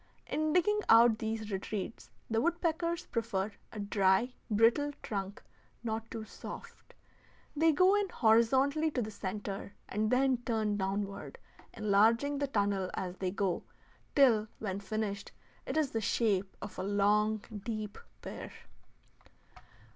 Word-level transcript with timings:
In 0.25 0.51
digging 0.51 0.79
out 0.89 1.19
these 1.19 1.51
retreats 1.51 2.09
the 2.27 2.41
woodpeckers 2.41 3.05
prefer 3.05 3.51
a 3.71 3.79
dry, 3.79 4.33
brittle, 4.49 4.93
trunk, 5.03 5.43
not 5.83 6.09
too 6.09 6.25
soft. 6.25 6.95
They 7.55 7.71
go 7.71 7.93
in 7.95 8.09
horizontally 8.09 8.89
to 8.89 9.03
the 9.03 9.11
centre 9.11 9.75
and 9.87 10.09
then 10.09 10.37
turn 10.37 10.75
downward, 10.75 11.37
enlarging 11.75 12.39
the 12.39 12.47
tunnel 12.47 12.89
as 12.95 13.17
they 13.17 13.29
go, 13.29 13.61
till 14.15 14.47
when 14.57 14.79
finished 14.79 15.33
it 15.67 15.77
is 15.77 15.91
the 15.91 16.01
shape 16.01 16.57
of 16.63 16.79
a 16.79 16.83
long, 16.83 17.43
deep 17.63 17.99
pear. 18.23 18.51